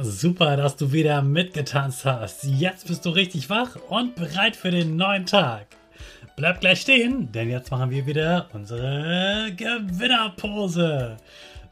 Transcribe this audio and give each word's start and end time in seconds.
Super, 0.00 0.56
dass 0.56 0.76
du 0.76 0.92
wieder 0.92 1.22
mitgetanzt 1.22 2.04
hast. 2.04 2.44
Jetzt 2.44 2.86
bist 2.86 3.04
du 3.04 3.10
richtig 3.10 3.50
wach 3.50 3.74
und 3.88 4.14
bereit 4.14 4.54
für 4.54 4.70
den 4.70 4.94
neuen 4.94 5.26
Tag. 5.26 5.66
Bleib 6.36 6.60
gleich 6.60 6.82
stehen, 6.82 7.32
denn 7.32 7.50
jetzt 7.50 7.72
machen 7.72 7.90
wir 7.90 8.06
wieder 8.06 8.48
unsere 8.52 9.50
Gewinnerpose. 9.56 11.16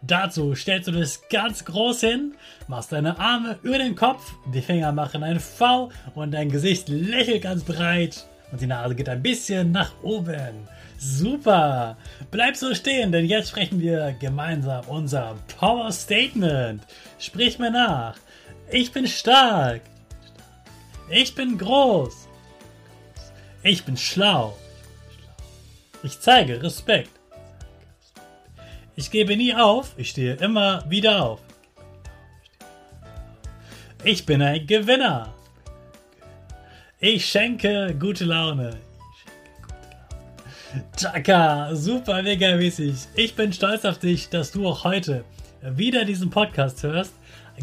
Dazu 0.02 0.56
stellst 0.56 0.88
du 0.88 0.92
dich 0.92 1.20
ganz 1.30 1.64
groß 1.64 2.00
hin, 2.00 2.34
machst 2.66 2.90
deine 2.90 3.16
Arme 3.16 3.60
über 3.62 3.78
den 3.78 3.94
Kopf, 3.94 4.32
die 4.52 4.60
Finger 4.60 4.90
machen 4.90 5.22
ein 5.22 5.38
V 5.38 5.92
und 6.16 6.32
dein 6.32 6.50
Gesicht 6.50 6.88
lächelt 6.88 7.42
ganz 7.42 7.62
breit 7.62 8.26
und 8.52 8.60
die 8.60 8.66
Nase 8.66 8.94
geht 8.94 9.08
ein 9.08 9.22
bisschen 9.22 9.72
nach 9.72 9.92
oben. 10.02 10.68
Super! 10.98 11.96
Bleib 12.30 12.56
so 12.56 12.74
stehen, 12.74 13.12
denn 13.12 13.26
jetzt 13.26 13.50
sprechen 13.50 13.80
wir 13.80 14.16
gemeinsam 14.18 14.84
unser 14.88 15.36
Power 15.58 15.92
Statement. 15.92 16.82
Sprich 17.18 17.58
mir 17.58 17.70
nach. 17.70 18.16
Ich 18.70 18.92
bin 18.92 19.06
stark. 19.06 19.82
Ich 21.10 21.34
bin 21.34 21.58
groß. 21.58 22.28
Ich 23.62 23.84
bin 23.84 23.96
schlau. 23.96 24.56
Ich 26.02 26.20
zeige 26.20 26.62
Respekt. 26.62 27.10
Ich 28.94 29.10
gebe 29.10 29.36
nie 29.36 29.54
auf, 29.54 29.92
ich 29.96 30.10
stehe 30.10 30.34
immer 30.36 30.82
wieder 30.88 31.22
auf. 31.22 31.40
Ich 34.04 34.24
bin 34.24 34.40
ein 34.40 34.66
Gewinner. 34.66 35.34
Ich 36.98 37.26
schenke 37.26 37.94
gute 38.00 38.24
Laune. 38.24 38.78
Chaka, 40.96 41.74
super 41.74 42.22
mega 42.22 42.56
mäßig. 42.56 42.94
Ich 43.14 43.34
bin 43.34 43.52
stolz 43.52 43.84
auf 43.84 43.98
dich, 43.98 44.30
dass 44.30 44.50
du 44.50 44.66
auch 44.66 44.84
heute 44.84 45.22
wieder 45.60 46.06
diesen 46.06 46.30
Podcast 46.30 46.82
hörst. 46.84 47.12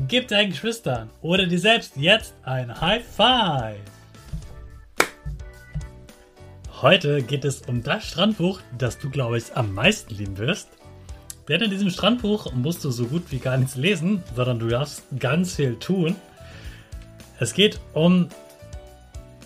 Gib 0.08 0.28
deinen 0.28 0.52
Geschwistern 0.52 1.10
oder 1.24 1.48
dir 1.48 1.58
selbst 1.58 1.98
jetzt 1.98 2.36
ein 2.44 2.80
High 2.80 3.04
Five. 3.04 3.80
Heute 6.84 7.24
geht 7.24 7.44
es 7.44 7.64
um 7.64 7.82
das 7.82 8.06
Strandbuch, 8.06 8.60
das 8.78 9.00
du, 9.00 9.10
glaube 9.10 9.40
ich, 9.40 9.46
am 9.56 9.74
meisten 9.74 10.14
lieben 10.14 10.38
wirst. 10.38 10.70
Denn 11.50 11.60
in 11.60 11.72
diesem 11.72 11.90
Strandbuch 11.90 12.54
musst 12.54 12.86
du 12.86 12.92
so 12.92 13.08
gut 13.08 13.32
wie 13.32 13.40
gar 13.40 13.58
nichts 13.58 13.78
lesen, 13.78 14.22
sondern 14.36 14.60
du 14.60 14.68
darfst 14.68 15.06
ganz 15.18 15.56
viel 15.56 15.76
tun. 15.78 16.16
Es 17.40 17.56
geht 17.56 17.80
um 17.94 18.30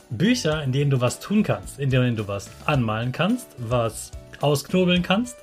Bücher, 0.09 0.63
in 0.63 0.71
denen 0.71 0.89
du 0.89 1.01
was 1.01 1.19
tun 1.19 1.43
kannst, 1.43 1.79
in 1.79 1.89
denen 1.89 2.15
du 2.15 2.27
was 2.27 2.49
anmalen 2.65 3.11
kannst, 3.11 3.47
was 3.57 4.11
ausknobeln 4.41 5.03
kannst 5.03 5.35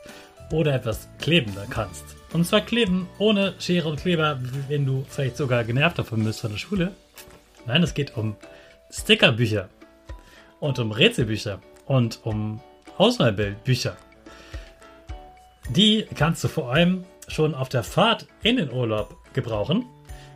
oder 0.52 0.74
etwas 0.74 1.08
kleben 1.18 1.52
kannst. 1.70 2.04
Und 2.32 2.44
zwar 2.44 2.62
kleben 2.62 3.08
ohne 3.18 3.54
Schere 3.58 3.88
und 3.88 4.00
Kleber, 4.00 4.38
wenn 4.68 4.86
du 4.86 5.04
vielleicht 5.08 5.36
sogar 5.36 5.64
genervt 5.64 5.98
davon 5.98 6.24
bist 6.24 6.40
von 6.40 6.50
der 6.50 6.58
Schule. 6.58 6.92
Nein, 7.66 7.82
es 7.82 7.94
geht 7.94 8.16
um 8.16 8.36
Stickerbücher 8.90 9.68
und 10.60 10.78
um 10.78 10.92
Rätselbücher 10.92 11.60
und 11.86 12.20
um 12.24 12.60
Ausmalbildbücher. 12.98 13.96
Die 15.70 16.06
kannst 16.14 16.44
du 16.44 16.48
vor 16.48 16.72
allem 16.72 17.04
schon 17.28 17.54
auf 17.54 17.68
der 17.68 17.82
Fahrt 17.82 18.26
in 18.42 18.56
den 18.56 18.70
Urlaub 18.70 19.16
gebrauchen. 19.32 19.86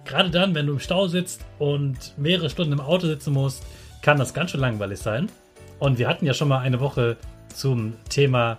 Gerade 0.04 0.30
dann, 0.30 0.54
wenn 0.54 0.66
du 0.66 0.74
im 0.74 0.80
Stau 0.80 1.06
sitzt 1.06 1.44
und 1.58 2.16
mehrere 2.16 2.48
Stunden 2.48 2.72
im 2.72 2.80
Auto 2.80 3.06
sitzen 3.06 3.34
musst, 3.34 3.64
kann 4.02 4.18
das 4.18 4.34
ganz 4.34 4.50
schön 4.50 4.60
langweilig 4.60 4.98
sein. 4.98 5.28
Und 5.78 5.98
wir 5.98 6.08
hatten 6.08 6.26
ja 6.26 6.34
schon 6.34 6.48
mal 6.48 6.60
eine 6.60 6.80
Woche 6.80 7.16
zum 7.54 7.94
Thema 8.08 8.58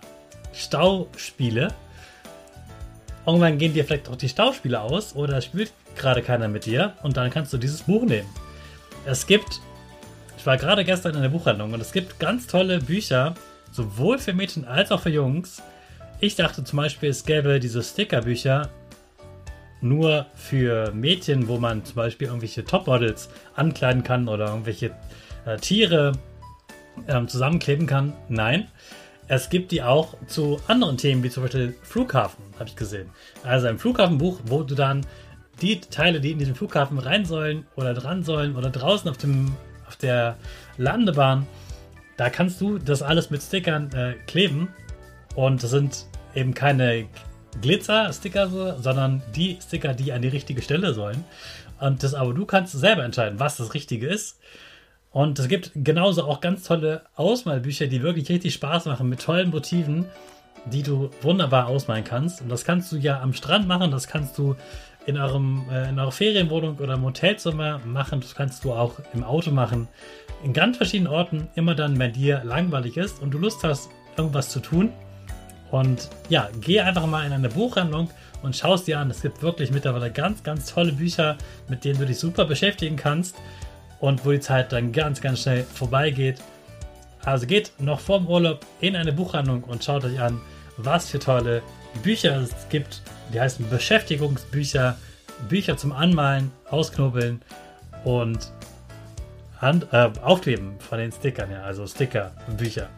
Stauspiele. 0.54 1.70
Irgendwann 3.26 3.58
gehen 3.58 3.74
dir 3.74 3.86
vielleicht 3.86 4.10
auch 4.10 4.16
die 4.16 4.30
Stauspiele 4.30 4.82
aus 4.82 5.16
oder 5.16 5.42
spielt 5.42 5.72
gerade 5.96 6.22
keiner 6.22 6.48
mit 6.48 6.66
dir 6.66 6.94
und 7.04 7.18
dann 7.18 7.30
kannst 7.30 7.54
du 7.54 7.58
dieses 7.58 7.84
Buch 7.84 8.04
nehmen. 8.04 8.30
Es 9.06 9.28
gibt, 9.28 9.62
ich 10.38 10.46
war 10.46 10.58
gerade 10.58 10.86
gestern 10.86 11.16
in 11.16 11.22
der 11.22 11.30
Buchhandlung 11.30 11.74
und 11.74 11.82
es 11.82 11.92
gibt 11.92 12.20
ganz 12.20 12.48
tolle 12.48 12.80
Bücher, 12.80 13.36
sowohl 13.72 14.18
für 14.18 14.34
Mädchen 14.34 14.66
als 14.66 14.92
auch 14.92 15.02
für 15.02 15.10
Jungs. 15.10 15.62
Ich 16.20 16.36
dachte 16.36 16.64
zum 16.64 16.78
Beispiel, 16.78 17.10
es 17.10 17.26
gäbe 17.26 17.60
diese 17.60 17.84
Stickerbücher 17.84 18.70
nur 19.82 20.26
für 20.36 20.92
Mädchen, 20.92 21.48
wo 21.48 21.58
man 21.58 21.86
zum 21.86 21.96
Beispiel 21.96 22.28
irgendwelche 22.28 22.66
Topmodels 22.66 23.30
ankleiden 23.56 24.04
kann 24.04 24.28
oder 24.28 24.48
irgendwelche 24.48 24.92
äh, 25.46 25.58
Tiere 25.58 26.14
ähm, 27.08 27.28
zusammenkleben 27.28 27.88
kann. 27.88 28.14
Nein, 28.28 28.68
es 29.28 29.50
gibt 29.50 29.72
die 29.72 29.84
auch 29.84 30.16
zu 30.28 30.60
anderen 30.68 30.98
Themen, 30.98 31.24
wie 31.24 31.30
zum 31.30 31.44
Beispiel 31.44 31.76
Flughafen, 31.84 32.44
habe 32.56 32.68
ich 32.68 32.76
gesehen. 32.76 33.10
Also 33.44 33.68
ein 33.68 33.78
Flughafenbuch, 33.78 34.40
wo 34.46 34.64
du 34.64 34.76
dann 34.76 35.06
die 35.62 35.80
Teile, 35.80 36.20
die 36.20 36.32
in 36.32 36.40
diesen 36.40 36.56
Flughafen 36.56 36.98
rein 36.98 37.26
sollen 37.26 37.66
oder 37.76 37.94
dran 37.94 38.24
sollen 38.24 38.56
oder 38.56 38.70
draußen 38.70 39.10
auf, 39.10 39.18
dem, 39.18 39.56
auf 39.88 39.96
der 39.98 40.38
Landebahn, 40.78 41.46
da 42.18 42.30
kannst 42.30 42.60
du 42.60 42.80
das 42.80 43.02
alles 43.02 43.30
mit 43.30 43.42
Stickern 43.42 43.92
äh, 43.94 44.14
kleben. 44.26 44.70
Und 45.36 45.64
das 45.64 45.70
sind 45.70 46.06
eben 46.36 46.54
keine 46.54 47.06
Glitzer-Sticker, 47.62 48.78
sondern 48.80 49.22
die 49.36 49.58
Sticker, 49.62 49.94
die 49.94 50.12
an 50.14 50.22
die 50.22 50.28
richtige 50.28 50.62
Stelle 50.62 50.94
sollen. 50.94 51.24
Und 51.80 52.04
das 52.04 52.14
aber 52.14 52.34
du 52.34 52.46
kannst 52.46 52.74
selber 52.74 53.04
entscheiden, 53.04 53.40
was 53.40 53.58
das 53.58 53.74
Richtige 53.74 54.08
ist. 54.08 54.40
Und 55.12 55.40
es 55.40 55.48
gibt 55.48 55.72
genauso 55.76 56.26
auch 56.26 56.42
ganz 56.42 56.64
tolle 56.64 57.04
Ausmalbücher, 57.16 57.88
die 57.88 58.04
wirklich 58.04 58.30
richtig 58.30 58.54
Spaß 58.54 58.86
machen 58.86 59.10
mit 59.10 59.22
tollen 59.22 59.50
Motiven, 59.50 60.06
die 60.66 60.84
du 60.84 61.10
wunderbar 61.22 61.68
ausmalen 61.68 62.04
kannst. 62.04 62.42
Und 62.42 62.50
das 62.50 62.64
kannst 62.64 62.92
du 62.92 62.98
ja 62.98 63.22
am 63.22 63.34
Strand 63.34 63.68
machen, 63.68 63.92
das 63.92 64.08
kannst 64.08 64.38
du 64.38 64.56
in, 65.06 65.18
eurem, 65.18 65.66
äh, 65.72 65.90
in 65.90 66.00
eurer 66.00 66.12
Ferienwohnung 66.12 66.78
oder 66.78 66.94
im 66.94 67.04
Hotelzimmer 67.04 67.80
machen, 67.86 68.22
das 68.22 68.36
kannst 68.36 68.64
du 68.64 68.74
auch 68.74 69.00
im 69.14 69.24
Auto 69.24 69.52
machen. 69.52 69.88
In 70.44 70.54
ganz 70.54 70.78
verschiedenen 70.78 71.12
Orten, 71.12 71.48
immer 71.56 71.74
dann, 71.74 71.98
wenn 71.98 72.14
dir 72.14 72.44
langweilig 72.44 72.98
ist 72.98 73.22
und 73.22 73.32
du 73.32 73.40
Lust 73.40 73.64
hast, 73.64 73.90
irgendwas 74.16 74.50
zu 74.50 74.60
tun. 74.60 74.92
Und 75.72 76.10
ja, 76.30 76.50
geh 76.62 76.80
einfach 76.80 77.06
mal 77.06 77.26
in 77.26 77.34
eine 77.34 77.50
Buchhandlung 77.50 78.10
und 78.42 78.56
schau 78.56 78.74
es 78.74 78.86
dir 78.86 79.00
an. 79.00 79.12
Es 79.12 79.22
gibt 79.22 79.42
wirklich 79.42 79.72
mittlerweile 79.72 80.12
ganz, 80.12 80.44
ganz 80.44 80.74
tolle 80.74 80.94
Bücher, 80.94 81.38
mit 81.68 81.86
denen 81.86 82.00
du 82.00 82.06
dich 82.06 82.20
super 82.20 82.46
beschäftigen 82.46 82.96
kannst 82.96 83.36
und 84.00 84.26
wo 84.26 84.32
die 84.32 84.40
Zeit 84.40 84.72
dann 84.72 84.92
ganz, 84.92 85.22
ganz 85.22 85.42
schnell 85.42 85.64
vorbeigeht. 85.64 86.42
Also 87.24 87.46
geht 87.46 87.74
noch 87.80 88.00
vorm 88.00 88.28
Urlaub 88.28 88.66
in 88.80 88.96
eine 88.96 89.14
Buchhandlung 89.14 89.64
und 89.64 89.84
schaut 89.84 90.06
euch 90.06 90.20
an, 90.20 90.40
was 90.78 91.10
für 91.10 91.20
tolle 91.20 91.62
Bücher 92.02 92.38
es 92.38 92.52
gibt. 92.70 93.02
Die 93.34 93.40
heißen 93.40 93.70
Beschäftigungsbücher, 93.70 94.98
Bücher 95.50 95.78
zum 95.78 95.92
Anmalen, 95.92 96.52
Ausknobeln 96.70 97.42
und 98.04 98.52
Hand, 99.60 99.88
äh, 99.92 100.10
Aufkleben 100.22 100.80
von 100.80 101.00
den 101.00 101.12
Stickern, 101.12 101.52
ja, 101.52 101.62
also 101.64 101.86
Sticker, 101.86 102.32
Bücher. 102.58 102.90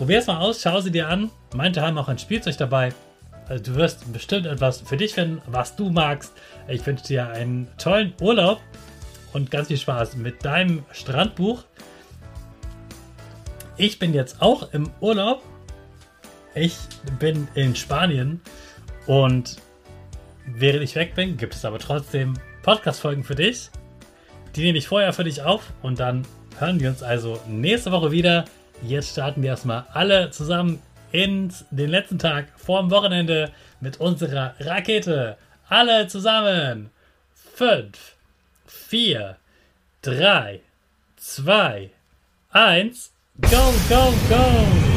Probier 0.00 0.20
es 0.20 0.26
mal 0.28 0.38
aus, 0.38 0.62
schau 0.62 0.80
sie 0.80 0.90
dir 0.90 1.08
an. 1.08 1.30
Meinte 1.54 1.82
haben 1.82 1.98
auch 1.98 2.08
ein 2.08 2.18
Spielzeug 2.18 2.56
dabei. 2.56 2.94
Also 3.46 3.64
du 3.64 3.74
wirst 3.74 4.10
bestimmt 4.14 4.46
etwas 4.46 4.80
für 4.80 4.96
dich 4.96 5.12
finden, 5.12 5.42
was 5.46 5.76
du 5.76 5.90
magst. 5.90 6.32
Ich 6.68 6.86
wünsche 6.86 7.04
dir 7.04 7.28
einen 7.28 7.68
tollen 7.76 8.14
Urlaub 8.18 8.62
und 9.34 9.50
ganz 9.50 9.68
viel 9.68 9.76
Spaß 9.76 10.16
mit 10.16 10.42
deinem 10.42 10.84
Strandbuch. 10.90 11.64
Ich 13.76 13.98
bin 13.98 14.14
jetzt 14.14 14.40
auch 14.40 14.72
im 14.72 14.90
Urlaub. 15.00 15.42
Ich 16.54 16.78
bin 17.18 17.46
in 17.54 17.76
Spanien 17.76 18.40
und 19.06 19.58
während 20.46 20.82
ich 20.82 20.94
weg 20.94 21.14
bin, 21.14 21.36
gibt 21.36 21.54
es 21.54 21.66
aber 21.66 21.78
trotzdem 21.78 22.38
Podcast-Folgen 22.62 23.22
für 23.22 23.34
dich. 23.34 23.68
Die 24.56 24.62
nehme 24.62 24.78
ich 24.78 24.88
vorher 24.88 25.12
für 25.12 25.24
dich 25.24 25.42
auf 25.42 25.74
und 25.82 26.00
dann 26.00 26.26
hören 26.58 26.80
wir 26.80 26.88
uns 26.88 27.02
also 27.02 27.38
nächste 27.46 27.92
Woche 27.92 28.10
wieder. 28.12 28.46
Jetzt 28.82 29.10
starten 29.10 29.42
wir 29.42 29.50
erstmal 29.50 29.84
alle 29.92 30.30
zusammen 30.30 30.80
in 31.12 31.52
den 31.70 31.90
letzten 31.90 32.18
Tag 32.18 32.46
vorm 32.56 32.90
Wochenende 32.90 33.50
mit 33.80 34.00
unserer 34.00 34.54
Rakete. 34.58 35.36
Alle 35.68 36.06
zusammen. 36.08 36.90
5, 37.54 38.16
4, 38.66 39.36
3, 40.02 40.60
2, 41.16 41.90
1. 42.52 43.12
Go, 43.42 43.74
go, 43.88 44.14
go! 44.28 44.89